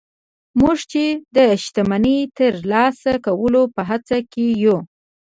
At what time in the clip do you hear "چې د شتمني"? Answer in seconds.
0.91-2.17